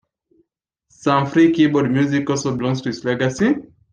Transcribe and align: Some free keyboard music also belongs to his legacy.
Some 0.89 1.27
free 1.27 1.53
keyboard 1.53 1.91
music 1.91 2.27
also 2.27 2.57
belongs 2.57 2.81
to 2.81 2.89
his 2.89 3.05
legacy. 3.05 3.51